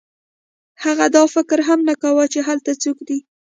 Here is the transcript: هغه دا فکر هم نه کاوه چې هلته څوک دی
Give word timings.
هغه 0.83 1.05
دا 1.15 1.23
فکر 1.35 1.57
هم 1.67 1.79
نه 1.89 1.93
کاوه 2.01 2.25
چې 2.33 2.39
هلته 2.47 2.71
څوک 2.83 2.97
دی 3.07 3.19